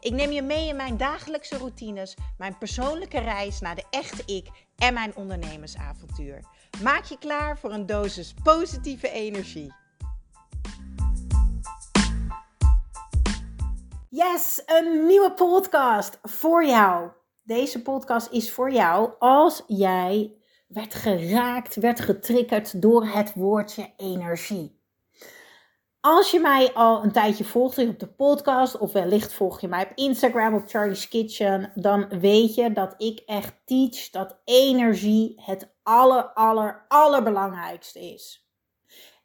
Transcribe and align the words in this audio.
Ik 0.00 0.12
neem 0.12 0.30
je 0.30 0.42
mee 0.42 0.68
in 0.68 0.76
mijn 0.76 0.96
dagelijkse 0.96 1.56
routines, 1.56 2.16
mijn 2.38 2.58
persoonlijke 2.58 3.18
reis 3.18 3.60
naar 3.60 3.74
de 3.74 3.84
echte 3.90 4.34
ik 4.34 4.48
en 4.76 4.94
mijn 4.94 5.16
ondernemersavontuur. 5.16 6.44
Maak 6.82 7.04
je 7.04 7.18
klaar 7.18 7.58
voor 7.58 7.72
een 7.72 7.86
dosis 7.86 8.34
positieve 8.42 9.10
energie. 9.10 9.74
Yes, 14.08 14.62
een 14.66 15.06
nieuwe 15.06 15.32
podcast 15.32 16.18
voor 16.22 16.64
jou. 16.64 17.10
Deze 17.42 17.82
podcast 17.82 18.32
is 18.32 18.52
voor 18.52 18.72
jou 18.72 19.10
als 19.18 19.62
jij 19.66 20.32
werd 20.68 20.94
geraakt, 20.94 21.74
werd 21.74 22.00
getriggerd 22.00 22.82
door 22.82 23.06
het 23.06 23.34
woordje 23.34 23.92
energie. 23.96 24.77
Als 26.00 26.30
je 26.30 26.40
mij 26.40 26.72
al 26.72 27.02
een 27.02 27.12
tijdje 27.12 27.44
volgt 27.44 27.78
op 27.78 27.98
de 27.98 28.06
podcast, 28.06 28.78
of 28.78 28.92
wellicht 28.92 29.32
volg 29.32 29.60
je 29.60 29.68
mij 29.68 29.82
op 29.84 29.92
Instagram 29.94 30.54
op 30.54 30.62
Charlie's 30.66 31.08
Kitchen, 31.08 31.72
dan 31.74 32.08
weet 32.20 32.54
je 32.54 32.72
dat 32.72 32.94
ik 32.98 33.22
echt 33.26 33.54
teach 33.64 34.10
dat 34.10 34.40
energie 34.44 35.42
het 35.44 35.74
aller, 35.82 36.32
aller, 36.32 36.84
allerbelangrijkste 36.88 38.00
is. 38.00 38.48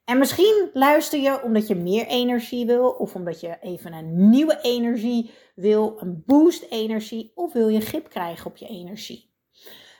En 0.05 0.17
misschien 0.17 0.69
luister 0.73 1.19
je 1.19 1.41
omdat 1.41 1.67
je 1.67 1.75
meer 1.75 2.07
energie 2.07 2.65
wil, 2.65 2.89
of 2.89 3.15
omdat 3.15 3.39
je 3.39 3.57
even 3.61 3.93
een 3.93 4.29
nieuwe 4.29 4.59
energie 4.61 5.31
wil, 5.55 5.95
een 5.99 6.23
boost 6.25 6.65
energie, 6.69 7.31
of 7.35 7.53
wil 7.53 7.67
je 7.67 7.81
grip 7.81 8.09
krijgen 8.09 8.45
op 8.45 8.57
je 8.57 8.67
energie. 8.67 9.31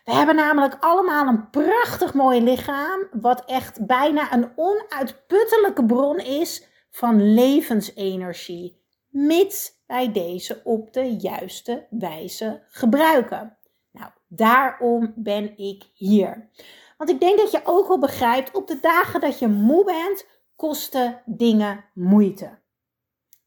We 0.05 0.13
hebben 0.13 0.35
namelijk 0.35 0.77
allemaal 0.79 1.27
een 1.27 1.49
prachtig 1.49 2.13
mooi 2.13 2.41
lichaam, 2.41 3.07
wat 3.11 3.45
echt 3.45 3.85
bijna 3.85 4.33
een 4.33 4.51
onuitputtelijke 4.55 5.85
bron 5.85 6.17
is 6.17 6.71
van 6.93 7.33
levensenergie, 7.33 8.81
mits 9.09 9.71
wij 9.87 10.11
deze 10.11 10.61
op 10.63 10.93
de 10.93 11.15
juiste 11.15 11.87
wijze 11.89 12.63
gebruiken. 12.69 13.57
Nou, 13.91 14.11
daarom 14.27 15.13
ben 15.15 15.57
ik 15.57 15.83
hier. 15.93 16.49
Want 16.97 17.09
ik 17.09 17.19
denk 17.19 17.37
dat 17.37 17.51
je 17.51 17.61
ook 17.63 17.87
wel 17.87 17.99
begrijpt, 17.99 18.55
op 18.55 18.67
de 18.67 18.79
dagen 18.79 19.21
dat 19.21 19.39
je 19.39 19.47
moe 19.47 19.85
bent, 19.85 20.27
kosten 20.55 21.21
dingen 21.25 21.85
moeite. 21.93 22.59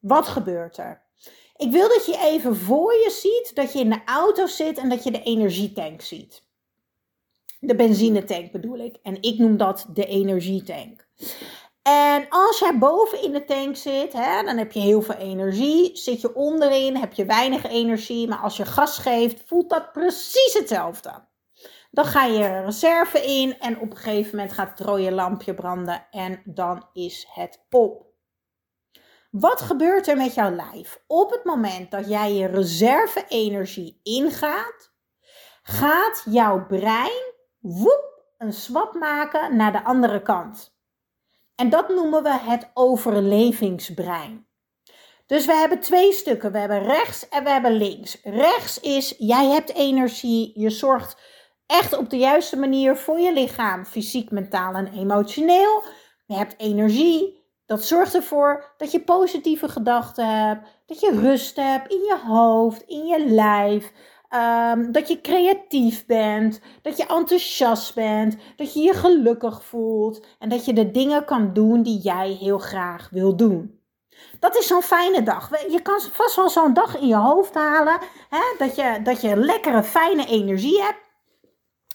Wat 0.00 0.28
gebeurt 0.28 0.76
er? 0.76 1.02
Ik 1.56 1.70
wil 1.70 1.88
dat 1.88 2.06
je 2.06 2.18
even 2.18 2.56
voor 2.56 2.92
je 2.92 3.10
ziet 3.10 3.54
dat 3.54 3.72
je 3.72 3.78
in 3.78 3.90
de 3.90 4.04
auto 4.04 4.46
zit 4.46 4.78
en 4.78 4.88
dat 4.88 5.04
je 5.04 5.10
de 5.10 5.22
energietank 5.22 6.00
ziet. 6.00 6.44
De 7.60 7.74
benzinetank 7.74 8.52
bedoel 8.52 8.78
ik. 8.78 8.96
En 9.02 9.22
ik 9.22 9.38
noem 9.38 9.56
dat 9.56 9.86
de 9.92 10.06
energietank. 10.06 11.08
En 11.86 12.26
als 12.28 12.58
jij 12.58 12.78
boven 12.78 13.22
in 13.22 13.32
de 13.32 13.44
tank 13.44 13.76
zit, 13.76 14.12
hè, 14.12 14.42
dan 14.42 14.56
heb 14.56 14.72
je 14.72 14.80
heel 14.80 15.02
veel 15.02 15.14
energie. 15.14 15.96
Zit 15.96 16.20
je 16.20 16.34
onderin, 16.34 16.96
heb 16.96 17.12
je 17.12 17.24
weinig 17.24 17.64
energie. 17.66 18.28
Maar 18.28 18.38
als 18.38 18.56
je 18.56 18.64
gas 18.64 18.98
geeft, 18.98 19.42
voelt 19.46 19.70
dat 19.70 19.92
precies 19.92 20.54
hetzelfde. 20.58 21.24
Dan 21.90 22.04
ga 22.04 22.24
je 22.24 22.60
reserve 22.60 23.20
in 23.20 23.58
en 23.58 23.80
op 23.80 23.90
een 23.90 23.96
gegeven 23.96 24.36
moment 24.36 24.54
gaat 24.54 24.78
het 24.78 24.80
rode 24.80 25.12
lampje 25.12 25.54
branden 25.54 26.06
en 26.10 26.42
dan 26.44 26.88
is 26.92 27.26
het 27.30 27.64
op. 27.70 28.06
Wat 29.30 29.60
gebeurt 29.60 30.08
er 30.08 30.16
met 30.16 30.34
jouw 30.34 30.50
lijf? 30.50 31.02
Op 31.06 31.30
het 31.30 31.44
moment 31.44 31.90
dat 31.90 32.08
jij 32.08 32.32
je 32.32 32.46
reserve-energie 32.46 34.00
ingaat, 34.02 34.92
gaat 35.62 36.22
jouw 36.24 36.66
brein 36.66 37.32
woep, 37.58 38.24
een 38.38 38.52
swap 38.52 38.94
maken 38.94 39.56
naar 39.56 39.72
de 39.72 39.84
andere 39.84 40.22
kant. 40.22 40.75
En 41.56 41.70
dat 41.70 41.88
noemen 41.88 42.22
we 42.22 42.38
het 42.38 42.70
overlevingsbrein. 42.74 44.46
Dus 45.26 45.46
we 45.46 45.52
hebben 45.52 45.80
twee 45.80 46.12
stukken. 46.12 46.52
We 46.52 46.58
hebben 46.58 46.82
rechts 46.82 47.28
en 47.28 47.44
we 47.44 47.50
hebben 47.50 47.72
links. 47.72 48.18
Rechts 48.22 48.80
is, 48.80 49.14
jij 49.18 49.46
hebt 49.46 49.74
energie, 49.74 50.52
je 50.54 50.70
zorgt 50.70 51.16
echt 51.66 51.96
op 51.96 52.10
de 52.10 52.16
juiste 52.16 52.56
manier 52.56 52.96
voor 52.96 53.20
je 53.20 53.32
lichaam, 53.32 53.84
fysiek, 53.84 54.30
mentaal 54.30 54.74
en 54.74 54.92
emotioneel. 54.92 55.82
Je 56.26 56.36
hebt 56.36 56.54
energie. 56.56 57.44
Dat 57.66 57.84
zorgt 57.84 58.14
ervoor 58.14 58.74
dat 58.76 58.92
je 58.92 59.00
positieve 59.00 59.68
gedachten 59.68 60.46
hebt, 60.46 60.68
dat 60.86 61.00
je 61.00 61.20
rust 61.20 61.56
hebt 61.56 61.92
in 61.92 61.98
je 61.98 62.18
hoofd, 62.26 62.82
in 62.82 63.06
je 63.06 63.26
lijf, 63.26 63.92
Ehm, 64.36 64.92
dat 64.92 65.08
je 65.08 65.20
creatief 65.20 66.06
bent, 66.06 66.60
dat 66.82 66.96
je 66.96 67.06
enthousiast 67.06 67.94
bent, 67.94 68.36
dat 68.56 68.74
je 68.74 68.80
je 68.80 68.94
gelukkig 68.94 69.64
voelt 69.64 70.26
en 70.38 70.48
dat 70.48 70.64
je 70.64 70.72
de 70.72 70.90
dingen 70.90 71.24
kan 71.24 71.52
doen 71.52 71.82
die 71.82 71.98
jij 71.98 72.30
heel 72.30 72.58
graag 72.58 73.08
wil 73.10 73.36
doen. 73.36 73.80
Dat 74.40 74.56
is 74.56 74.66
zo'n 74.66 74.82
fijne 74.82 75.22
dag. 75.22 75.50
Je 75.70 75.82
kan 75.82 76.00
vast 76.00 76.36
wel 76.36 76.48
zo'n 76.48 76.74
dag 76.74 77.00
in 77.00 77.06
je 77.06 77.16
hoofd 77.16 77.54
halen, 77.54 77.98
hè, 78.28 78.42
dat, 78.58 78.76
je, 78.76 79.00
dat 79.02 79.20
je 79.20 79.36
lekkere, 79.36 79.82
fijne 79.82 80.26
energie 80.26 80.82
hebt. 80.82 81.04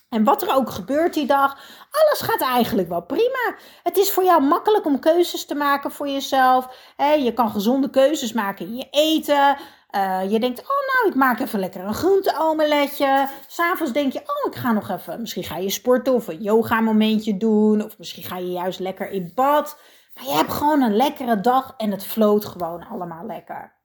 En 0.10 0.24
wat 0.24 0.42
er 0.42 0.56
ook 0.56 0.70
gebeurt 0.70 1.14
die 1.14 1.26
dag, 1.26 1.58
alles 1.92 2.22
gaat 2.22 2.42
eigenlijk 2.42 2.90
wel 2.90 3.02
prima. 3.02 3.56
Het 3.84 3.98
is 3.98 4.12
voor 4.12 4.24
jou 4.24 4.42
makkelijk 4.44 4.86
om 4.86 5.00
keuzes 5.00 5.46
te 5.46 5.56
maken 5.56 5.92
voor 5.92 6.08
jezelf. 6.08 6.94
Je 6.98 7.34
kan 7.34 7.50
gezonde 7.52 7.90
keuzes 7.90 8.34
maken 8.34 8.66
in 8.66 8.76
je 8.76 8.88
eten. 8.90 9.58
Uh, 9.96 10.32
je 10.32 10.40
denkt, 10.40 10.62
oh 10.62 10.94
nou, 10.94 11.08
ik 11.08 11.16
maak 11.16 11.40
even 11.40 11.60
lekker 11.60 11.82
een 11.84 11.94
groenteomeletje. 11.94 13.30
S'avonds 13.48 13.94
denk 13.94 14.14
je, 14.14 14.20
oh, 14.20 14.52
ik 14.52 14.56
ga 14.56 14.72
nog 14.72 14.90
even, 14.90 15.22
misschien 15.22 15.44
ga 15.44 15.58
je 15.58 15.70
sporten 15.70 16.14
of 16.14 16.28
een 16.28 16.42
yoga 16.42 16.82
momentje 16.82 17.38
doen. 17.38 17.84
Of 17.84 17.98
misschien 17.98 18.24
ga 18.24 18.38
je 18.38 18.52
juist 18.52 18.80
lekker 18.80 19.10
in 19.10 19.32
bad. 19.36 19.80
Maar 20.14 20.24
je 20.24 20.32
hebt 20.32 20.54
gewoon 20.54 20.82
een 20.82 20.96
lekkere 20.96 21.42
dag 21.42 21.74
en 21.78 21.92
het 21.92 22.06
floot 22.06 22.46
gewoon 22.46 22.88
allemaal 22.88 23.26
lekker. 23.26 23.80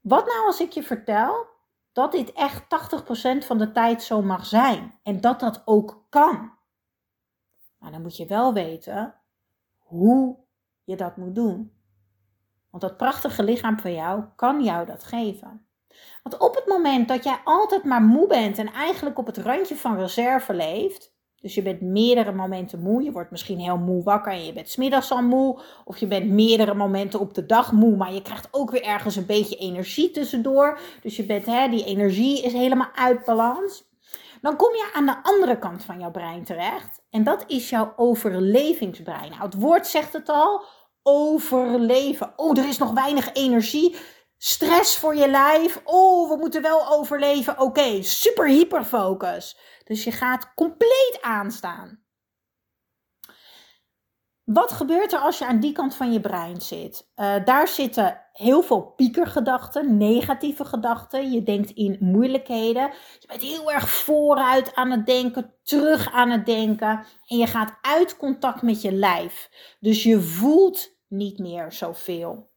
Wat 0.00 0.26
nou 0.26 0.46
als 0.46 0.60
ik 0.60 0.70
je 0.70 0.82
vertel 0.82 1.46
dat 1.92 2.12
dit 2.12 2.32
echt 2.32 2.62
80% 2.62 2.66
van 3.46 3.58
de 3.58 3.72
tijd 3.72 4.02
zo 4.02 4.22
mag 4.22 4.46
zijn. 4.46 4.98
En 5.02 5.20
dat 5.20 5.40
dat 5.40 5.62
ook 5.64 6.04
kan. 6.08 6.52
Maar 7.78 7.90
dan 7.90 8.02
moet 8.02 8.16
je 8.16 8.26
wel 8.26 8.52
weten 8.52 9.14
hoe 9.78 10.38
je 10.84 10.96
dat 10.96 11.16
moet 11.16 11.34
doen. 11.34 11.72
Want 12.72 12.82
dat 12.82 12.96
prachtige 12.96 13.42
lichaam 13.42 13.78
van 13.78 13.94
jou 13.94 14.24
kan 14.36 14.64
jou 14.64 14.86
dat 14.86 15.04
geven. 15.04 15.66
Want 16.22 16.38
op 16.38 16.54
het 16.54 16.66
moment 16.66 17.08
dat 17.08 17.24
jij 17.24 17.40
altijd 17.44 17.84
maar 17.84 18.02
moe 18.02 18.26
bent 18.26 18.58
en 18.58 18.72
eigenlijk 18.72 19.18
op 19.18 19.26
het 19.26 19.38
randje 19.38 19.76
van 19.76 19.96
reserve 19.96 20.54
leeft, 20.54 21.12
dus 21.40 21.54
je 21.54 21.62
bent 21.62 21.80
meerdere 21.80 22.32
momenten 22.32 22.82
moe, 22.82 23.02
je 23.02 23.12
wordt 23.12 23.30
misschien 23.30 23.58
heel 23.58 23.76
moe 23.76 24.02
wakker 24.02 24.32
en 24.32 24.44
je 24.44 24.52
bent 24.52 24.68
smiddags 24.68 25.10
al 25.10 25.22
moe, 25.22 25.60
of 25.84 25.98
je 25.98 26.06
bent 26.06 26.30
meerdere 26.30 26.74
momenten 26.74 27.20
op 27.20 27.34
de 27.34 27.46
dag 27.46 27.72
moe, 27.72 27.96
maar 27.96 28.12
je 28.12 28.22
krijgt 28.22 28.48
ook 28.50 28.70
weer 28.70 28.82
ergens 28.82 29.16
een 29.16 29.26
beetje 29.26 29.56
energie 29.56 30.10
tussendoor. 30.10 30.78
Dus 31.02 31.16
je 31.16 31.26
bent, 31.26 31.46
hè, 31.46 31.68
die 31.68 31.84
energie 31.84 32.42
is 32.42 32.52
helemaal 32.52 32.90
uit 32.94 33.24
balans. 33.24 33.90
Dan 34.40 34.56
kom 34.56 34.74
je 34.74 34.90
aan 34.94 35.06
de 35.06 35.22
andere 35.22 35.58
kant 35.58 35.84
van 35.84 35.98
jouw 36.00 36.10
brein 36.10 36.44
terecht. 36.44 37.02
En 37.10 37.24
dat 37.24 37.44
is 37.46 37.70
jouw 37.70 37.92
overlevingsbrein. 37.96 39.30
Nou, 39.30 39.42
het 39.42 39.54
woord 39.54 39.86
zegt 39.86 40.12
het 40.12 40.28
al 40.28 40.64
overleven. 41.02 42.32
Oh, 42.36 42.58
er 42.58 42.68
is 42.68 42.78
nog 42.78 42.92
weinig 42.92 43.32
energie. 43.32 43.96
Stress 44.38 44.96
voor 44.96 45.16
je 45.16 45.28
lijf. 45.28 45.80
Oh, 45.84 46.28
we 46.28 46.36
moeten 46.36 46.62
wel 46.62 46.88
overleven. 46.88 47.58
Oké, 47.58 48.02
super 48.02 48.48
hyperfocus. 48.48 49.58
Dus 49.84 50.04
je 50.04 50.12
gaat 50.12 50.54
compleet 50.54 51.18
aanstaan. 51.20 52.02
Wat 54.44 54.72
gebeurt 54.72 55.12
er 55.12 55.18
als 55.18 55.38
je 55.38 55.46
aan 55.46 55.60
die 55.60 55.72
kant 55.72 55.94
van 55.94 56.12
je 56.12 56.20
brein 56.20 56.60
zit? 56.60 57.10
Uh, 57.16 57.34
daar 57.44 57.68
zitten 57.68 58.20
heel 58.32 58.62
veel 58.62 58.82
piekergedachten, 58.82 59.96
negatieve 59.96 60.64
gedachten. 60.64 61.32
Je 61.32 61.42
denkt 61.42 61.70
in 61.70 61.96
moeilijkheden. 62.00 62.92
Je 63.18 63.26
bent 63.26 63.42
heel 63.42 63.72
erg 63.72 63.88
vooruit 63.88 64.74
aan 64.74 64.90
het 64.90 65.06
denken, 65.06 65.54
terug 65.62 66.12
aan 66.12 66.30
het 66.30 66.46
denken. 66.46 67.04
En 67.26 67.36
je 67.36 67.46
gaat 67.46 67.78
uit 67.80 68.16
contact 68.16 68.62
met 68.62 68.82
je 68.82 68.92
lijf. 68.92 69.50
Dus 69.80 70.02
je 70.02 70.20
voelt 70.20 70.91
niet 71.12 71.38
meer 71.38 71.72
zoveel. 71.72 72.50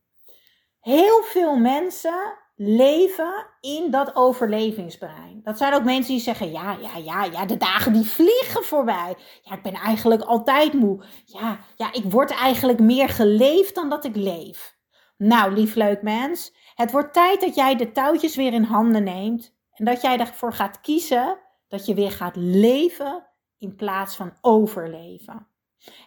Heel 0.80 1.24
veel 1.24 1.56
mensen 1.56 2.38
leven 2.56 3.48
in 3.62 3.92
dat 3.92 4.16
overlevingsbrein. 4.16 5.40
Dat 5.44 5.58
zijn 5.58 5.74
ook 5.74 5.84
mensen 5.84 6.14
die 6.14 6.22
zeggen: 6.22 6.52
ja, 6.52 6.78
ja, 6.82 6.98
ja, 6.98 7.24
ja, 7.24 7.46
de 7.46 7.58
dagen 7.58 7.94
die 7.94 8.06
vliegen 8.06 8.64
voorbij. 8.64 9.16
Ja, 9.42 9.56
ik 9.56 9.62
ben 9.62 9.74
eigenlijk 9.74 10.22
altijd 10.22 10.74
moe. 10.74 11.04
Ja, 11.26 11.60
ja, 11.76 11.94
ik 11.94 12.04
word 12.04 12.32
eigenlijk 12.32 12.80
meer 12.80 13.10
geleefd 13.10 13.76
dan 13.76 13.90
dat 13.90 14.06
ik 14.06 14.16
leef. 14.16 14.78
Nou, 15.18 15.54
lief 15.54 15.76
leuk 15.76 16.02
mens, 16.02 16.56
het 16.76 16.92
wordt 16.92 17.14
tijd 17.14 17.42
dat 17.42 17.56
jij 17.56 17.76
de 17.76 17.92
touwtjes 17.92 18.36
weer 18.36 18.54
in 18.54 18.64
handen 18.64 19.04
neemt 19.04 19.56
en 19.72 19.86
dat 19.86 20.02
jij 20.02 20.18
ervoor 20.18 20.54
gaat 20.54 20.82
kiezen 20.82 21.38
dat 21.68 21.86
je 21.86 21.94
weer 21.94 22.12
gaat 22.12 22.36
leven 22.36 23.28
in 23.58 23.76
plaats 23.76 24.16
van 24.16 24.34
overleven. 24.42 25.48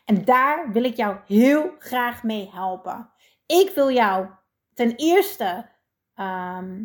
En 0.04 0.24
daar 0.24 0.72
wil 0.72 0.84
ik 0.84 0.96
jou 0.96 1.16
heel 1.26 1.74
graag 1.78 2.22
mee 2.22 2.50
helpen. 2.52 3.10
Ik 3.46 3.70
wil 3.74 3.90
jou 3.90 4.26
ten 4.74 4.94
eerste 4.96 5.68
ehm, 6.14 6.84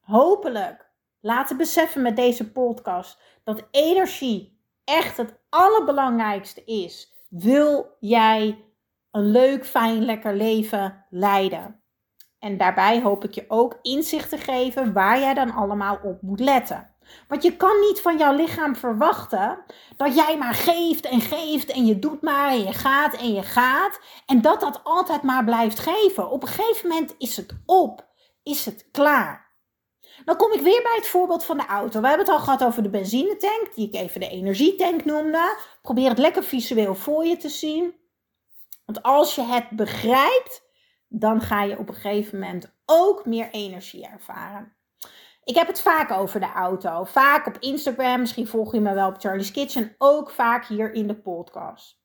hopelijk 0.00 0.90
laten 1.20 1.56
beseffen 1.56 2.02
met 2.02 2.16
deze 2.16 2.52
podcast 2.52 3.22
dat 3.44 3.68
energie 3.70 4.60
echt 4.84 5.16
het 5.16 5.38
allerbelangrijkste 5.48 6.64
is. 6.64 7.12
Wil 7.28 7.96
jij 8.00 8.64
een 9.10 9.30
leuk, 9.30 9.66
fijn, 9.66 10.04
lekker 10.04 10.34
leven 10.34 11.04
leiden? 11.10 11.82
En 12.38 12.56
daarbij 12.56 13.02
hoop 13.02 13.24
ik 13.24 13.34
je 13.34 13.44
ook 13.48 13.78
inzicht 13.82 14.28
te 14.28 14.38
geven 14.38 14.92
waar 14.92 15.18
jij 15.18 15.34
dan 15.34 15.50
allemaal 15.50 16.00
op 16.02 16.22
moet 16.22 16.40
letten. 16.40 16.89
Want 17.28 17.42
je 17.42 17.56
kan 17.56 17.80
niet 17.80 18.00
van 18.00 18.18
jouw 18.18 18.34
lichaam 18.34 18.76
verwachten 18.76 19.64
dat 19.96 20.14
jij 20.14 20.38
maar 20.38 20.54
geeft 20.54 21.04
en 21.04 21.20
geeft 21.20 21.70
en 21.70 21.86
je 21.86 21.98
doet 21.98 22.22
maar 22.22 22.50
en 22.50 22.64
je 22.64 22.72
gaat 22.72 23.14
en 23.14 23.32
je 23.32 23.42
gaat. 23.42 24.00
En 24.26 24.40
dat 24.40 24.60
dat 24.60 24.80
altijd 24.84 25.22
maar 25.22 25.44
blijft 25.44 25.78
geven. 25.78 26.30
Op 26.30 26.42
een 26.42 26.48
gegeven 26.48 26.88
moment 26.88 27.14
is 27.18 27.36
het 27.36 27.60
op, 27.66 28.08
is 28.42 28.64
het 28.64 28.88
klaar. 28.90 29.48
Dan 30.24 30.36
kom 30.36 30.52
ik 30.52 30.60
weer 30.60 30.82
bij 30.82 30.94
het 30.94 31.06
voorbeeld 31.06 31.44
van 31.44 31.56
de 31.56 31.66
auto. 31.66 32.00
We 32.00 32.08
hebben 32.08 32.26
het 32.26 32.34
al 32.34 32.42
gehad 32.42 32.64
over 32.64 32.82
de 32.82 32.90
benzinetank, 32.90 33.74
die 33.74 33.86
ik 33.86 33.94
even 33.94 34.20
de 34.20 34.28
energietank 34.28 35.04
noemde. 35.04 35.56
Probeer 35.82 36.08
het 36.08 36.18
lekker 36.18 36.44
visueel 36.44 36.94
voor 36.94 37.24
je 37.24 37.36
te 37.36 37.48
zien. 37.48 37.94
Want 38.84 39.02
als 39.02 39.34
je 39.34 39.42
het 39.42 39.70
begrijpt, 39.70 40.62
dan 41.08 41.40
ga 41.40 41.62
je 41.62 41.78
op 41.78 41.88
een 41.88 41.94
gegeven 41.94 42.38
moment 42.38 42.74
ook 42.84 43.24
meer 43.26 43.50
energie 43.50 44.06
ervaren. 44.06 44.76
Ik 45.44 45.54
heb 45.54 45.66
het 45.66 45.80
vaak 45.80 46.10
over 46.10 46.40
de 46.40 46.52
auto. 46.52 47.04
Vaak 47.04 47.46
op 47.46 47.56
Instagram, 47.58 48.20
misschien 48.20 48.46
volg 48.46 48.72
je 48.72 48.80
me 48.80 48.94
wel 48.94 49.08
op 49.08 49.20
Charlie's 49.20 49.50
Kitchen, 49.50 49.94
ook 49.98 50.30
vaak 50.30 50.66
hier 50.66 50.92
in 50.92 51.06
de 51.06 51.20
podcast. 51.20 51.98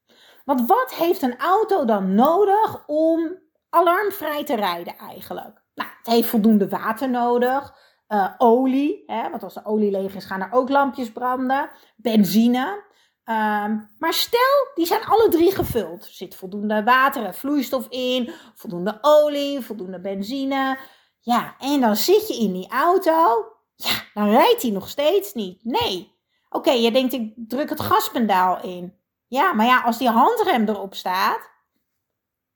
Want 0.45 0.67
wat 0.67 0.93
heeft 0.93 1.21
een 1.21 1.37
auto 1.37 1.85
dan 1.85 2.15
nodig 2.15 2.83
om 2.87 3.39
alarmvrij 3.69 4.43
te 4.43 4.55
rijden 4.55 4.97
eigenlijk? 4.97 5.63
Nou, 5.73 5.89
het 5.97 6.07
heeft 6.07 6.29
voldoende 6.29 6.69
water 6.69 7.09
nodig, 7.09 7.75
uh, 8.07 8.33
olie, 8.37 9.03
hè, 9.05 9.29
want 9.29 9.43
als 9.43 9.53
de 9.53 9.65
olie 9.65 9.91
leeg 9.91 10.15
is 10.15 10.25
gaan 10.25 10.41
er 10.41 10.51
ook 10.51 10.69
lampjes 10.69 11.11
branden, 11.11 11.69
benzine. 11.95 12.83
Um, 13.29 13.89
maar 13.99 14.13
stel, 14.13 14.71
die 14.75 14.85
zijn 14.85 15.05
alle 15.05 15.29
drie 15.29 15.51
gevuld. 15.51 16.05
Er 16.05 16.13
zit 16.13 16.35
voldoende 16.35 16.83
water 16.83 17.25
en 17.25 17.33
vloeistof 17.33 17.87
in, 17.89 18.33
voldoende 18.55 18.97
olie, 19.01 19.61
voldoende 19.61 19.99
benzine. 19.99 20.77
Ja, 21.25 21.55
en 21.59 21.81
dan 21.81 21.95
zit 21.95 22.27
je 22.27 22.35
in 22.35 22.53
die 22.53 22.69
auto. 22.69 23.45
Ja, 23.75 24.03
dan 24.13 24.29
rijdt 24.29 24.61
hij 24.61 24.71
nog 24.71 24.89
steeds 24.89 25.33
niet. 25.33 25.63
Nee. 25.63 26.13
Oké, 26.49 26.71
je 26.71 26.91
denkt, 26.91 27.13
ik 27.13 27.33
druk 27.35 27.69
het 27.69 27.79
gaspedaal 27.79 28.61
in. 28.61 28.99
Ja, 29.27 29.53
maar 29.53 29.65
ja, 29.65 29.81
als 29.81 29.97
die 29.97 30.09
handrem 30.09 30.67
erop 30.67 30.95
staat, 30.95 31.49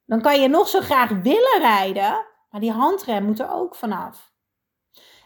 dan 0.06 0.20
kan 0.20 0.40
je 0.40 0.48
nog 0.48 0.68
zo 0.68 0.80
graag 0.80 1.08
willen 1.08 1.58
rijden, 1.58 2.26
maar 2.50 2.60
die 2.60 2.72
handrem 2.72 3.24
moet 3.24 3.40
er 3.40 3.52
ook 3.52 3.74
vanaf. 3.74 4.32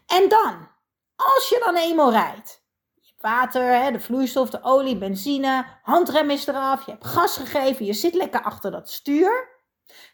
En 0.06 0.28
dan, 0.28 0.68
als 1.16 1.48
je 1.48 1.62
dan 1.64 1.76
eenmaal 1.76 2.10
rijdt, 2.10 2.64
je 2.94 3.08
hebt 3.08 3.22
water, 3.22 3.92
de 3.92 4.00
vloeistof, 4.00 4.50
de 4.50 4.62
olie, 4.62 4.98
benzine, 4.98 5.66
handrem 5.82 6.30
is 6.30 6.46
eraf, 6.46 6.86
je 6.86 6.90
hebt 6.90 7.06
gas 7.06 7.36
gegeven, 7.36 7.84
je 7.84 7.92
zit 7.92 8.14
lekker 8.14 8.42
achter 8.42 8.70
dat 8.70 8.90
stuur, 8.90 9.48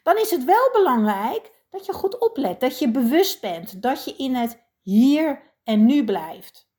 dan 0.03 0.17
is 0.17 0.31
het 0.31 0.43
wel 0.45 0.69
belangrijk 0.71 1.60
dat 1.71 1.85
je 1.85 1.93
goed 1.93 2.17
oplet, 2.17 2.59
dat 2.59 2.79
je 2.79 2.91
bewust 2.91 3.41
bent, 3.41 3.81
dat 3.81 4.03
je 4.05 4.15
in 4.15 4.35
het 4.35 4.63
hier 4.81 5.53
en 5.63 5.85
nu 5.85 6.03
blijft. 6.03 6.69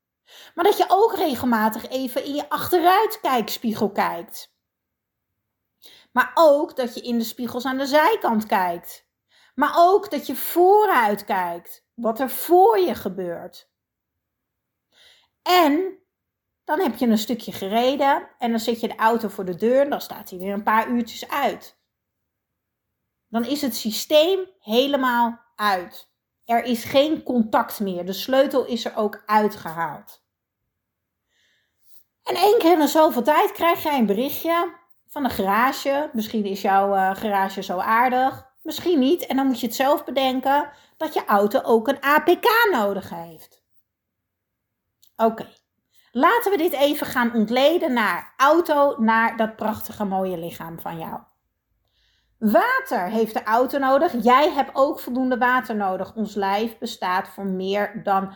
Maar 0.55 0.65
dat 0.65 0.77
je 0.77 0.85
ook 0.89 1.15
regelmatig 1.15 1.89
even 1.89 2.25
in 2.25 2.35
je 2.35 2.49
achteruitkijkspiegel 2.49 3.91
kijkt. 3.91 4.55
Maar 6.13 6.31
ook 6.35 6.77
dat 6.77 6.95
je 6.95 7.01
in 7.01 7.19
de 7.19 7.25
spiegels 7.25 7.65
aan 7.65 7.79
de 7.79 7.87
zijkant 7.87 8.47
kijkt. 8.47 9.11
Maar 9.55 9.73
ook 9.77 10.11
dat 10.11 10.27
je 10.27 10.37
vooruit 10.37 11.25
kijkt, 11.25 11.87
wat 11.95 12.21
er 12.21 12.31
voor 12.31 12.79
je 12.79 12.95
gebeurt. 12.95 13.71
En 15.43 15.99
dan 16.65 16.81
heb 16.81 16.97
je 16.97 17.07
een 17.07 17.19
stukje 17.19 17.53
gereden 17.53 18.31
en 18.39 18.51
dan 18.51 18.61
zet 18.61 18.81
je 18.81 18.89
de 18.89 18.97
auto 18.97 19.29
voor 19.29 19.45
de 19.45 19.57
deur 19.57 19.81
en 19.81 19.91
dan 19.91 20.01
staat 20.01 20.31
hij 20.31 20.39
weer 20.39 20.53
een 20.53 20.63
paar 20.63 20.89
uurtjes 20.89 21.29
uit 21.29 21.81
dan 23.33 23.45
is 23.45 23.63
het 23.63 23.77
systeem 23.77 24.39
helemaal 24.61 25.41
uit. 25.57 26.11
Er 26.45 26.65
is 26.65 26.85
geen 26.85 27.23
contact 27.23 27.81
meer. 27.81 28.07
De 28.07 28.13
sleutel 28.13 28.65
is 28.65 28.85
er 28.85 28.97
ook 28.97 29.23
uitgehaald. 29.27 30.23
En 32.23 32.35
één 32.35 32.59
keer 32.59 32.81
in 32.81 32.89
zoveel 32.89 33.23
tijd 33.23 33.53
krijg 33.53 33.83
jij 33.83 33.99
een 33.99 34.07
berichtje 34.07 34.75
van 35.09 35.25
een 35.25 35.31
garage. 35.31 36.11
Misschien 36.13 36.45
is 36.45 36.61
jouw 36.61 36.95
uh, 36.95 37.15
garage 37.15 37.63
zo 37.63 37.79
aardig, 37.79 38.47
misschien 38.63 38.99
niet. 38.99 39.27
En 39.27 39.37
dan 39.37 39.47
moet 39.47 39.61
je 39.61 39.67
het 39.67 39.75
zelf 39.75 40.05
bedenken 40.05 40.71
dat 40.97 41.15
je 41.15 41.25
auto 41.25 41.61
ook 41.63 41.89
een 41.89 42.01
APK 42.01 42.69
nodig 42.73 43.11
heeft. 43.11 43.63
Oké, 45.17 45.49
laten 46.11 46.51
we 46.51 46.57
dit 46.57 46.73
even 46.73 47.07
gaan 47.07 47.35
ontleden 47.35 47.93
naar 47.93 48.35
auto, 48.37 48.95
naar 48.99 49.37
dat 49.37 49.57
prachtige 49.57 50.05
mooie 50.05 50.39
lichaam 50.39 50.81
van 50.81 50.99
jou. 50.99 51.21
Water 52.51 53.11
heeft 53.11 53.35
de 53.35 53.43
auto 53.43 53.79
nodig. 53.79 54.23
Jij 54.23 54.51
hebt 54.51 54.71
ook 54.73 55.01
voldoende 55.01 55.39
water 55.39 55.77
nodig. 55.77 56.15
Ons 56.15 56.35
lijf 56.35 56.79
bestaat 56.79 57.29
voor 57.29 57.47
meer 57.47 58.03
dan 58.03 58.33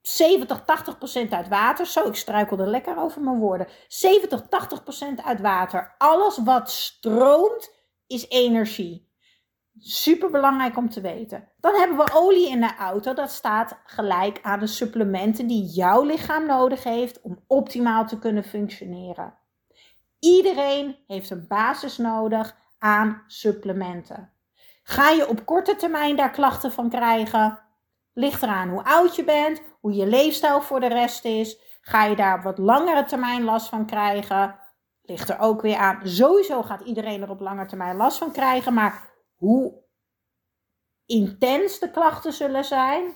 70, 0.00 0.64
80 0.64 0.98
procent 0.98 1.32
uit 1.32 1.48
water. 1.48 1.86
Zo, 1.86 2.08
ik 2.08 2.14
struikelde 2.14 2.66
lekker 2.66 2.98
over 2.98 3.22
mijn 3.22 3.38
woorden. 3.38 3.66
70, 3.88 4.40
80 4.48 4.82
procent 4.82 5.22
uit 5.22 5.40
water. 5.40 5.94
Alles 5.98 6.38
wat 6.38 6.70
stroomt 6.70 7.74
is 8.06 8.28
energie. 8.28 9.12
Super 9.78 10.30
belangrijk 10.30 10.76
om 10.76 10.90
te 10.90 11.00
weten. 11.00 11.48
Dan 11.60 11.74
hebben 11.74 11.96
we 11.96 12.12
olie 12.14 12.48
in 12.48 12.60
de 12.60 12.76
auto. 12.78 13.14
Dat 13.14 13.30
staat 13.30 13.78
gelijk 13.84 14.38
aan 14.42 14.60
de 14.60 14.66
supplementen 14.66 15.46
die 15.46 15.64
jouw 15.64 16.02
lichaam 16.02 16.46
nodig 16.46 16.84
heeft 16.84 17.20
om 17.20 17.44
optimaal 17.46 18.06
te 18.06 18.18
kunnen 18.18 18.44
functioneren. 18.44 19.38
Iedereen 20.18 20.96
heeft 21.06 21.30
een 21.30 21.46
basis 21.48 21.96
nodig 21.96 22.64
aan 22.86 23.22
supplementen. 23.26 24.32
Ga 24.82 25.10
je 25.10 25.28
op 25.28 25.44
korte 25.44 25.76
termijn 25.76 26.16
daar 26.16 26.30
klachten 26.30 26.72
van 26.72 26.90
krijgen? 26.90 27.60
Ligt 28.12 28.42
eraan 28.42 28.68
hoe 28.68 28.84
oud 28.84 29.16
je 29.16 29.24
bent, 29.24 29.62
hoe 29.80 29.92
je 29.92 30.06
leefstijl 30.06 30.60
voor 30.60 30.80
de 30.80 30.88
rest 30.88 31.24
is. 31.24 31.78
Ga 31.80 32.04
je 32.04 32.16
daar 32.16 32.36
op 32.36 32.42
wat 32.42 32.58
langere 32.58 33.04
termijn 33.04 33.44
last 33.44 33.68
van 33.68 33.86
krijgen? 33.86 34.58
Ligt 35.02 35.28
er 35.28 35.38
ook 35.38 35.62
weer 35.62 35.76
aan. 35.76 36.08
Sowieso 36.08 36.62
gaat 36.62 36.80
iedereen 36.80 37.22
er 37.22 37.30
op 37.30 37.40
lange 37.40 37.66
termijn 37.66 37.96
last 37.96 38.18
van 38.18 38.32
krijgen, 38.32 38.74
maar 38.74 39.10
hoe 39.34 39.74
intens 41.06 41.78
de 41.78 41.90
klachten 41.90 42.32
zullen 42.32 42.64
zijn, 42.64 43.14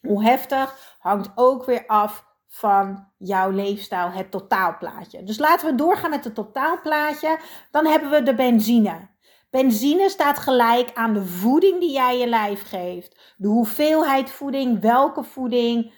hoe 0.00 0.24
heftig, 0.24 0.96
hangt 0.98 1.30
ook 1.34 1.64
weer 1.64 1.86
af 1.86 2.27
van 2.48 3.08
jouw 3.18 3.50
leefstijl, 3.50 4.10
het 4.10 4.30
totaalplaatje. 4.30 5.24
Dus 5.24 5.38
laten 5.38 5.70
we 5.70 5.74
doorgaan 5.74 6.10
met 6.10 6.24
het 6.24 6.34
totaalplaatje. 6.34 7.38
Dan 7.70 7.86
hebben 7.86 8.10
we 8.10 8.22
de 8.22 8.34
benzine. 8.34 9.08
Benzine 9.50 10.08
staat 10.08 10.38
gelijk 10.38 10.90
aan 10.94 11.14
de 11.14 11.26
voeding 11.26 11.80
die 11.80 11.92
jij 11.92 12.18
je 12.18 12.26
lijf 12.26 12.68
geeft. 12.68 13.34
De 13.36 13.48
hoeveelheid 13.48 14.30
voeding, 14.30 14.80
welke 14.80 15.24
voeding, 15.24 15.84
uh, 15.84 15.92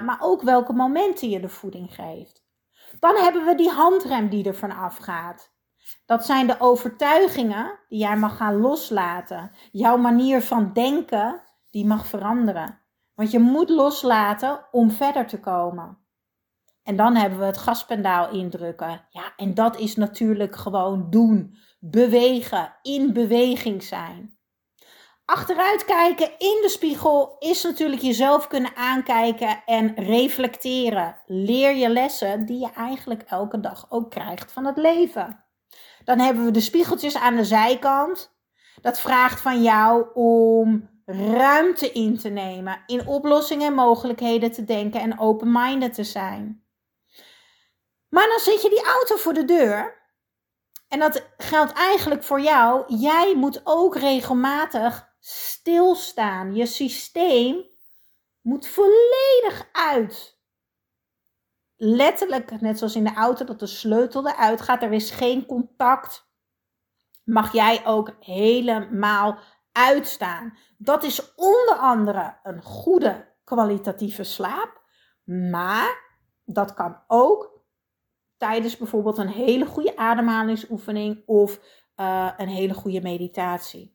maar 0.00 0.18
ook 0.20 0.42
welke 0.42 0.72
momenten 0.72 1.28
je 1.28 1.40
de 1.40 1.48
voeding 1.48 1.94
geeft. 1.94 2.44
Dan 3.00 3.16
hebben 3.16 3.44
we 3.44 3.54
die 3.54 3.70
handrem 3.70 4.28
die 4.28 4.44
er 4.44 4.54
vanaf 4.54 4.96
gaat. 4.96 5.52
Dat 6.06 6.24
zijn 6.24 6.46
de 6.46 6.60
overtuigingen 6.60 7.78
die 7.88 7.98
jij 7.98 8.16
mag 8.16 8.36
gaan 8.36 8.56
loslaten. 8.56 9.50
Jouw 9.70 9.96
manier 9.96 10.42
van 10.42 10.72
denken 10.72 11.42
die 11.70 11.86
mag 11.86 12.06
veranderen. 12.06 12.83
Want 13.14 13.30
je 13.30 13.38
moet 13.38 13.70
loslaten 13.70 14.66
om 14.70 14.90
verder 14.90 15.26
te 15.26 15.40
komen. 15.40 15.98
En 16.82 16.96
dan 16.96 17.16
hebben 17.16 17.38
we 17.38 17.44
het 17.44 17.56
gaspendaal 17.56 18.30
indrukken. 18.30 19.06
Ja, 19.10 19.32
en 19.36 19.54
dat 19.54 19.78
is 19.78 19.96
natuurlijk 19.96 20.56
gewoon 20.56 21.10
doen, 21.10 21.56
bewegen, 21.78 22.76
in 22.82 23.12
beweging 23.12 23.82
zijn. 23.82 24.38
Achteruit 25.24 25.84
kijken 25.84 26.30
in 26.38 26.58
de 26.62 26.68
spiegel 26.68 27.36
is 27.38 27.62
natuurlijk 27.62 28.02
jezelf 28.02 28.46
kunnen 28.46 28.76
aankijken 28.76 29.62
en 29.66 29.94
reflecteren. 29.94 31.16
Leer 31.26 31.74
je 31.74 31.88
lessen 31.88 32.46
die 32.46 32.58
je 32.58 32.70
eigenlijk 32.72 33.22
elke 33.22 33.60
dag 33.60 33.86
ook 33.88 34.10
krijgt 34.10 34.52
van 34.52 34.64
het 34.64 34.76
leven. 34.76 35.44
Dan 36.04 36.18
hebben 36.18 36.44
we 36.44 36.50
de 36.50 36.60
spiegeltjes 36.60 37.16
aan 37.16 37.36
de 37.36 37.44
zijkant. 37.44 38.36
Dat 38.80 39.00
vraagt 39.00 39.40
van 39.40 39.62
jou 39.62 40.06
om 40.14 40.93
ruimte 41.04 41.92
in 41.92 42.18
te 42.18 42.28
nemen, 42.28 42.82
in 42.86 43.06
oplossingen 43.06 43.66
en 43.66 43.74
mogelijkheden 43.74 44.52
te 44.52 44.64
denken 44.64 45.00
en 45.00 45.18
open-minded 45.18 45.94
te 45.94 46.04
zijn. 46.04 46.64
Maar 48.08 48.26
dan 48.28 48.38
zet 48.38 48.62
je 48.62 48.68
die 48.68 48.84
auto 48.84 49.16
voor 49.16 49.34
de 49.34 49.44
deur. 49.44 50.02
En 50.88 50.98
dat 50.98 51.26
geldt 51.36 51.72
eigenlijk 51.72 52.22
voor 52.22 52.40
jou. 52.40 52.94
Jij 52.96 53.36
moet 53.36 53.60
ook 53.64 53.96
regelmatig 53.96 55.14
stilstaan. 55.20 56.54
Je 56.54 56.66
systeem 56.66 57.64
moet 58.40 58.66
volledig 58.68 59.68
uit. 59.72 60.32
letterlijk, 61.76 62.60
net 62.60 62.78
zoals 62.78 62.94
in 62.94 63.04
de 63.04 63.14
auto, 63.14 63.44
dat 63.44 63.60
de 63.60 63.66
sleutel 63.66 64.28
eruit 64.28 64.60
gaat. 64.60 64.82
Er 64.82 64.92
is 64.92 65.10
geen 65.10 65.46
contact. 65.46 66.28
Mag 67.24 67.52
jij 67.52 67.86
ook 67.86 68.16
helemaal 68.20 69.38
uitstaan. 69.74 70.58
Dat 70.78 71.02
is 71.02 71.34
onder 71.34 71.74
andere 71.74 72.36
een 72.42 72.62
goede 72.62 73.32
kwalitatieve 73.44 74.24
slaap. 74.24 74.82
Maar 75.24 76.02
dat 76.44 76.74
kan 76.74 77.02
ook 77.06 77.62
tijdens 78.36 78.76
bijvoorbeeld 78.76 79.18
een 79.18 79.28
hele 79.28 79.66
goede 79.66 79.96
ademhalingsoefening 79.96 81.22
of 81.26 81.60
uh, 81.96 82.30
een 82.36 82.48
hele 82.48 82.74
goede 82.74 83.00
meditatie. 83.00 83.94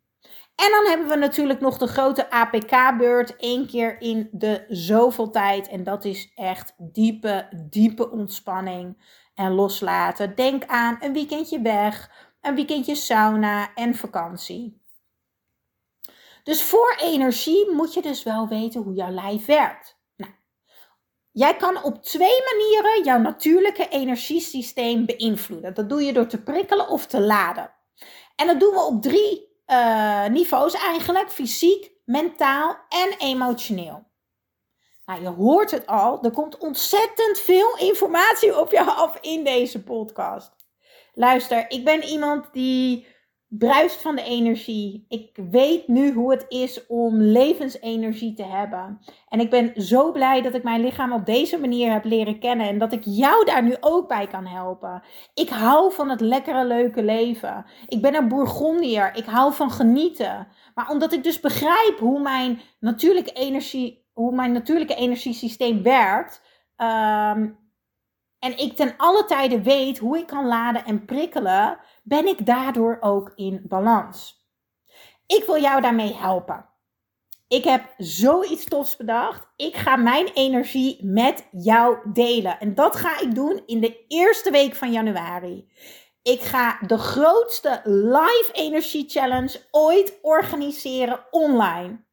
En 0.56 0.72
dan 0.72 0.86
hebben 0.86 1.08
we 1.08 1.16
natuurlijk 1.16 1.60
nog 1.60 1.78
de 1.78 1.88
grote 1.88 2.32
APK-beurt 2.32 3.36
één 3.36 3.68
keer 3.68 4.02
in 4.02 4.30
de 4.32 4.66
zoveel 4.68 5.30
tijd. 5.30 5.68
En 5.68 5.84
dat 5.84 6.06
is 6.06 6.32
echt 6.36 6.74
diepe, 6.78 7.48
diepe 7.70 8.12
ontspanning 8.12 9.18
en 9.34 9.52
loslaten. 9.52 10.36
Denk 10.36 10.66
aan 10.66 10.98
een 11.00 11.14
weekendje 11.14 11.62
weg, 11.62 12.12
een 12.42 12.56
weekendje 12.56 12.96
sauna 12.96 13.74
en 13.76 13.96
vakantie. 13.96 14.82
Dus 16.50 16.64
voor 16.64 16.96
energie 17.02 17.72
moet 17.72 17.94
je 17.94 18.02
dus 18.02 18.24
wel 18.24 18.48
weten 18.48 18.82
hoe 18.82 18.94
jouw 18.94 19.12
lijf 19.12 19.46
werkt. 19.46 20.00
Nou, 20.16 20.32
jij 21.32 21.56
kan 21.56 21.84
op 21.84 22.04
twee 22.04 22.42
manieren 22.54 23.04
jouw 23.04 23.18
natuurlijke 23.18 23.88
energiesysteem 23.88 25.06
beïnvloeden. 25.06 25.74
Dat 25.74 25.90
doe 25.90 26.04
je 26.04 26.14
door 26.14 26.28
te 26.28 26.44
prikkelen 26.44 26.88
of 26.88 27.06
te 27.06 27.22
laden. 27.22 27.74
En 28.36 28.48
dat 28.48 28.60
doen 28.60 28.74
we 28.74 28.80
op 28.80 29.02
drie 29.02 29.58
uh, 29.68 30.26
niveaus 30.26 30.74
eigenlijk: 30.74 31.32
fysiek, 31.32 31.92
mentaal 32.06 32.78
en 32.90 33.18
emotioneel. 33.18 34.08
Nou, 35.06 35.22
je 35.22 35.28
hoort 35.28 35.72
het 35.72 35.88
al, 35.88 36.24
er 36.24 36.32
komt 36.32 36.58
ontzettend 36.58 37.40
veel 37.40 37.78
informatie 37.78 38.60
op 38.60 38.72
je 38.72 38.84
af 38.84 39.18
in 39.22 39.44
deze 39.44 39.84
podcast. 39.84 40.52
Luister, 41.14 41.72
ik 41.72 41.86
ben 41.86 42.04
iemand 42.04 42.54
die 42.54 43.08
bruist 43.50 44.02
van 44.02 44.16
de 44.16 44.24
energie. 44.24 45.06
Ik 45.08 45.38
weet 45.50 45.88
nu 45.88 46.14
hoe 46.14 46.32
het 46.32 46.46
is 46.48 46.88
om 46.88 47.22
levensenergie 47.22 48.34
te 48.34 48.44
hebben. 48.44 49.00
En 49.30 49.40
ik 49.40 49.50
ben 49.50 49.82
zo 49.82 50.12
blij 50.12 50.42
dat 50.42 50.54
ik 50.54 50.64
mijn 50.64 50.82
lichaam 50.82 51.14
op 51.14 51.26
deze 51.26 51.60
manier 51.60 51.92
heb 51.92 52.06
leren 52.06 52.40
kennen 52.40 52.68
en 52.68 52.78
dat 52.78 52.94
ik 52.94 53.02
jou 53.04 53.46
daar 53.46 53.64
nu 53.64 53.76
ook 53.80 54.08
bij 54.08 54.28
kan 54.28 54.46
helpen. 54.46 55.04
Ik 55.34 55.50
hou 55.50 55.94
van 55.94 56.10
het 56.10 56.22
lekkere, 56.22 56.66
leuke 56.66 57.04
leven. 57.04 57.66
Ik 57.88 58.02
ben 58.02 58.16
een 58.16 58.28
Bourgondier. 58.28 59.16
Ik 59.16 59.26
hou 59.26 59.54
van 59.54 59.72
genieten. 59.72 60.48
Maar 60.76 60.90
omdat 60.90 61.14
ik 61.14 61.24
dus 61.24 61.40
begrijp 61.40 62.00
hoe 62.00 62.20
mijn 62.20 62.62
natuurlijke 62.80 63.34
energie, 63.34 64.06
hoe 64.14 64.36
mijn 64.36 64.52
natuurlijke 64.52 64.96
energiesysteem 64.96 65.84
werkt. 65.84 66.42
Um, 66.78 67.58
en 68.40 68.58
ik 68.58 68.76
ten 68.76 68.94
alle 68.98 69.26
tijde 69.26 69.62
weet 69.62 69.98
hoe 69.98 70.18
ik 70.18 70.28
kan 70.28 70.46
laden 70.46 70.86
en 70.86 71.06
prikkelen, 71.06 71.80
ben 72.10 72.28
ik 72.28 72.46
daardoor 72.46 72.98
ook 73.00 73.32
in 73.36 73.62
balans. 73.64 74.48
Ik 75.26 75.44
wil 75.46 75.62
jou 75.62 75.82
daarmee 75.82 76.16
helpen. 76.16 76.66
Ik 77.48 77.64
heb 77.64 77.94
zoiets 77.98 78.66
tofs 78.66 78.98
bedacht. 78.98 79.48
Ik 79.56 79.76
ga 79.76 79.96
mijn 79.96 80.28
energie 80.34 81.06
met 81.06 81.48
jou 81.52 82.12
delen. 82.14 82.60
En 82.60 82.76
dat 82.76 82.96
ga 82.96 83.20
ik 83.20 83.36
doen 83.36 83.64
in 83.66 83.80
de 83.80 84.06
eerste 84.08 84.52
week 84.52 84.76
van 84.76 84.92
januari. 84.92 85.72
Ik 86.22 86.42
ga 86.42 86.80
de 86.88 86.98
grootste 86.98 87.82
live 87.84 88.50
energie 88.52 89.10
challenge 89.10 89.62
ooit 89.72 90.20
organiseren 90.22 91.26
online. 91.32 92.06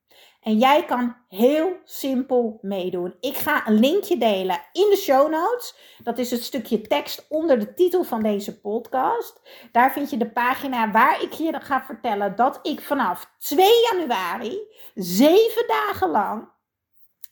En 0.46 0.58
jij 0.58 0.84
kan 0.84 1.16
heel 1.28 1.72
simpel 1.84 2.58
meedoen. 2.62 3.14
Ik 3.20 3.36
ga 3.36 3.66
een 3.66 3.78
linkje 3.78 4.16
delen 4.16 4.60
in 4.72 4.90
de 4.90 4.96
show 4.96 5.30
notes. 5.30 5.74
Dat 6.02 6.18
is 6.18 6.30
het 6.30 6.42
stukje 6.42 6.80
tekst 6.80 7.26
onder 7.28 7.58
de 7.58 7.74
titel 7.74 8.04
van 8.04 8.22
deze 8.22 8.60
podcast. 8.60 9.40
Daar 9.72 9.92
vind 9.92 10.10
je 10.10 10.16
de 10.16 10.30
pagina 10.30 10.90
waar 10.90 11.22
ik 11.22 11.32
je 11.32 11.60
ga 11.60 11.84
vertellen 11.84 12.36
dat 12.36 12.58
ik 12.62 12.80
vanaf 12.80 13.34
2 13.38 13.68
januari, 13.92 14.58
zeven 14.94 15.66
dagen 15.66 16.10
lang, 16.10 16.48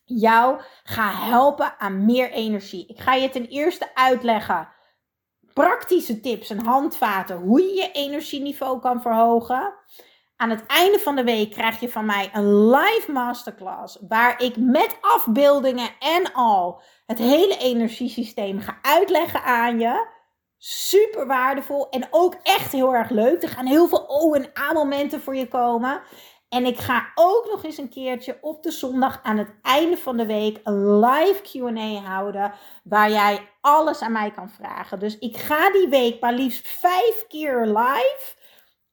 jou 0.05 0.61
ga 0.83 1.11
helpen 1.11 1.79
aan 1.79 2.05
meer 2.05 2.31
energie. 2.31 2.87
Ik 2.87 3.01
ga 3.01 3.15
je 3.15 3.31
ten 3.31 3.47
eerste 3.47 3.95
uitleggen 3.95 4.69
praktische 5.53 6.21
tips 6.21 6.51
en 6.51 6.65
handvaten 6.65 7.37
hoe 7.37 7.61
je 7.61 7.75
je 7.75 7.91
energieniveau 7.93 8.81
kan 8.81 9.03
verhogen. 9.03 9.75
Aan 10.37 10.51
het 10.51 10.67
einde 10.67 10.99
van 10.99 11.17
de 11.17 11.25
week 11.25 11.51
krijg 11.51 11.81
je 11.81 11.89
van 11.89 12.07
mij 12.07 12.31
een 12.33 12.71
live 12.71 13.13
masterclass. 13.13 13.99
Waar 14.09 14.43
ik 14.43 14.57
met 14.57 14.97
afbeeldingen 15.01 15.91
en 15.99 16.33
al 16.33 16.83
het 17.07 17.19
hele 17.19 17.57
energiesysteem 17.57 18.61
ga 18.61 18.79
uitleggen 18.83 19.43
aan 19.43 19.79
je. 19.79 20.07
Super 20.59 21.27
waardevol 21.27 21.89
en 21.89 22.07
ook 22.11 22.37
echt 22.43 22.73
heel 22.73 22.95
erg 22.95 23.11
leuk. 23.11 23.43
Er 23.43 23.49
gaan 23.49 23.67
heel 23.67 23.89
veel 23.89 24.09
O- 24.09 24.35
en 24.35 24.51
A-momenten 24.59 25.21
voor 25.21 25.37
je 25.37 25.49
komen. 25.49 26.03
En 26.49 26.67
ik 26.67 26.79
ga 26.79 27.07
ook 27.15 27.49
nog 27.51 27.65
eens 27.65 27.79
een 27.79 27.89
keertje 27.89 28.39
op 28.41 28.63
de 28.63 28.71
zondag 28.71 29.21
aan 29.23 29.39
het 29.39 29.55
einde 29.63 29.97
van 29.97 30.17
de 30.17 30.27
week 30.27 30.61
een 30.63 30.99
live 30.99 31.41
QA 31.43 32.11
houden. 32.11 32.53
Waar 32.85 33.11
jij 33.11 33.49
alles 33.61 34.01
aan 34.01 34.13
mij 34.13 34.31
kan 34.31 34.51
vragen. 34.51 34.99
Dus 34.99 35.19
ik 35.19 35.37
ga 35.37 35.73
die 35.73 35.89
week 35.89 36.21
maar 36.21 36.33
liefst 36.33 36.69
vijf 36.69 37.25
keer 37.29 37.67
live. 37.67 38.44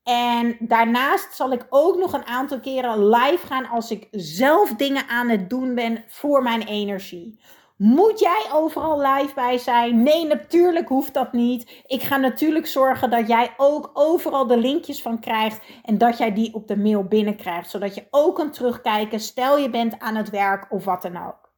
En 0.03 0.58
daarnaast 0.60 1.36
zal 1.36 1.51
ik 1.51 1.65
ook 1.70 1.98
nog 1.98 2.13
een 2.13 2.25
aantal 2.25 2.60
keren 2.60 3.10
live 3.10 3.48
gaan 3.48 3.70
als 3.70 3.91
ik 3.91 4.08
zelf 4.12 4.70
dingen 4.70 5.08
aan 5.08 5.29
het 5.29 5.50
doen 5.50 5.75
ben 5.75 6.03
voor 6.08 6.43
mijn 6.43 6.62
energie. 6.62 7.39
Moet 7.77 8.20
jij 8.20 8.46
overal 8.53 9.01
live 9.01 9.34
bij 9.34 9.58
zijn? 9.58 10.03
Nee, 10.03 10.25
natuurlijk 10.25 10.88
hoeft 10.88 11.13
dat 11.13 11.34
niet. 11.34 11.84
Ik 11.86 12.01
ga 12.01 12.17
natuurlijk 12.17 12.67
zorgen 12.67 13.10
dat 13.10 13.27
jij 13.27 13.53
ook 13.58 13.89
overal 13.93 14.48
de 14.48 14.58
linkjes 14.58 15.01
van 15.01 15.20
krijgt 15.20 15.60
en 15.84 15.98
dat 15.98 16.17
jij 16.17 16.34
die 16.34 16.53
op 16.53 16.67
de 16.67 16.77
mail 16.77 17.03
binnenkrijgt, 17.03 17.70
zodat 17.70 17.96
je 17.96 18.08
ook 18.10 18.36
kan 18.36 18.51
terugkijken. 18.51 19.20
Stel 19.20 19.58
je 19.58 19.70
bent 19.70 20.00
aan 20.00 20.15
het 20.15 20.29
werk 20.29 20.72
of 20.72 20.86
wat 20.86 21.01
dan 21.01 21.27
ook. 21.27 21.51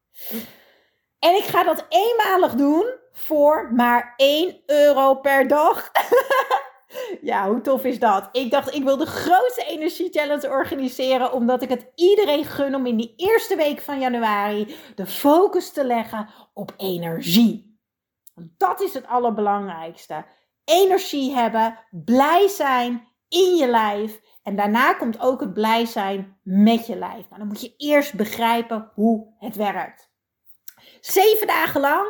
En 1.19 1.35
ik 1.35 1.43
ga 1.43 1.63
dat 1.63 1.85
eenmalig 1.89 2.53
doen 2.53 2.85
voor 3.11 3.69
maar 3.73 4.13
1 4.15 4.61
euro 4.65 5.15
per 5.15 5.47
dag. 5.47 5.91
Ja, 7.21 7.49
hoe 7.49 7.61
tof 7.61 7.83
is 7.83 7.99
dat? 7.99 8.29
Ik 8.31 8.51
dacht, 8.51 8.75
ik 8.75 8.83
wil 8.83 8.97
de 8.97 9.05
grootste 9.05 9.65
energie 9.65 10.09
challenge 10.11 10.49
organiseren, 10.49 11.33
omdat 11.33 11.61
ik 11.61 11.69
het 11.69 11.91
iedereen 11.95 12.45
gun 12.45 12.75
om 12.75 12.85
in 12.85 12.97
die 12.97 13.13
eerste 13.17 13.55
week 13.55 13.81
van 13.81 13.99
januari 13.99 14.75
de 14.95 15.05
focus 15.05 15.71
te 15.71 15.85
leggen 15.85 16.27
op 16.53 16.73
energie. 16.77 17.79
Dat 18.57 18.81
is 18.81 18.93
het 18.93 19.07
allerbelangrijkste. 19.07 20.25
Energie 20.63 21.35
hebben, 21.35 21.79
blij 21.91 22.47
zijn 22.47 23.07
in 23.27 23.55
je 23.55 23.67
lijf. 23.67 24.21
En 24.43 24.55
daarna 24.55 24.93
komt 24.93 25.19
ook 25.19 25.39
het 25.39 25.53
blij 25.53 25.85
zijn 25.85 26.37
met 26.43 26.87
je 26.87 26.95
lijf. 26.95 27.29
Maar 27.29 27.39
dan 27.39 27.47
moet 27.47 27.61
je 27.61 27.73
eerst 27.77 28.13
begrijpen 28.13 28.91
hoe 28.93 29.33
het 29.39 29.55
werkt. 29.55 30.11
Zeven 31.01 31.47
dagen 31.47 31.81
lang. 31.81 32.07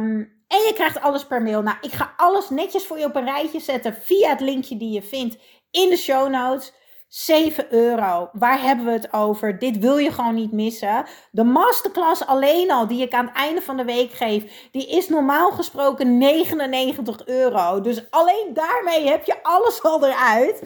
Um, 0.00 0.39
en 0.50 0.58
je 0.66 0.72
krijgt 0.74 1.00
alles 1.00 1.26
per 1.26 1.42
mail. 1.42 1.62
Nou, 1.62 1.76
ik 1.80 1.92
ga 1.92 2.14
alles 2.16 2.50
netjes 2.50 2.86
voor 2.86 2.98
je 2.98 3.04
op 3.04 3.16
een 3.16 3.24
rijtje 3.24 3.60
zetten 3.60 3.94
via 3.94 4.28
het 4.28 4.40
linkje 4.40 4.76
die 4.76 4.92
je 4.92 5.02
vindt 5.02 5.36
in 5.70 5.88
de 5.88 5.96
show 5.96 6.28
notes. 6.28 6.72
7 7.08 7.72
euro. 7.74 8.30
Waar 8.32 8.60
hebben 8.60 8.86
we 8.86 8.92
het 8.92 9.12
over? 9.12 9.58
Dit 9.58 9.78
wil 9.78 9.98
je 9.98 10.12
gewoon 10.12 10.34
niet 10.34 10.52
missen. 10.52 11.04
De 11.30 11.44
masterclass 11.44 12.26
alleen 12.26 12.70
al, 12.70 12.86
die 12.86 13.02
ik 13.02 13.12
aan 13.12 13.26
het 13.26 13.36
einde 13.36 13.62
van 13.62 13.76
de 13.76 13.84
week 13.84 14.12
geef, 14.12 14.68
die 14.70 14.88
is 14.88 15.08
normaal 15.08 15.50
gesproken 15.50 16.18
99 16.18 17.26
euro. 17.26 17.80
Dus 17.80 18.10
alleen 18.10 18.50
daarmee 18.54 19.08
heb 19.08 19.24
je 19.24 19.42
alles 19.42 19.82
al 19.82 20.06
eruit. 20.06 20.62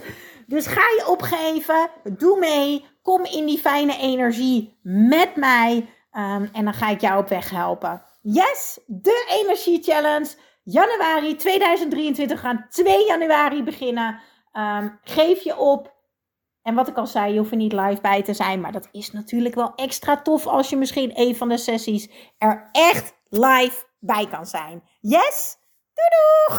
Dus 0.46 0.66
ga 0.66 0.80
je 0.80 1.08
opgeven, 1.08 1.90
doe 2.18 2.38
mee, 2.38 2.84
kom 3.02 3.24
in 3.24 3.46
die 3.46 3.58
fijne 3.58 3.98
energie 3.98 4.78
met 4.82 5.36
mij 5.36 5.76
um, 6.12 6.48
en 6.52 6.64
dan 6.64 6.74
ga 6.74 6.88
ik 6.88 7.00
jou 7.00 7.20
op 7.20 7.28
weg 7.28 7.50
helpen. 7.50 8.02
Yes, 8.26 8.78
de 8.86 9.26
Energie 9.42 9.82
Challenge. 9.82 10.28
Januari 10.62 11.36
2023 11.36 12.40
gaan 12.40 12.66
2 12.68 13.06
januari 13.06 13.62
beginnen. 13.62 14.20
Um, 14.52 14.98
geef 15.02 15.42
je 15.42 15.56
op. 15.56 15.94
En 16.62 16.74
wat 16.74 16.88
ik 16.88 16.96
al 16.96 17.06
zei, 17.06 17.32
je 17.32 17.38
hoeft 17.38 17.50
er 17.50 17.56
niet 17.56 17.72
live 17.72 18.00
bij 18.00 18.22
te 18.22 18.34
zijn. 18.34 18.60
Maar 18.60 18.72
dat 18.72 18.88
is 18.92 19.12
natuurlijk 19.12 19.54
wel 19.54 19.74
extra 19.74 20.22
tof 20.22 20.46
als 20.46 20.70
je 20.70 20.76
misschien 20.76 21.10
een 21.14 21.36
van 21.36 21.48
de 21.48 21.56
sessies 21.56 22.10
er 22.38 22.68
echt 22.72 23.14
live 23.28 23.84
bij 24.00 24.26
kan 24.26 24.46
zijn. 24.46 24.82
Yes? 25.00 25.56
Doei 25.94 26.08
doeg! 26.08 26.52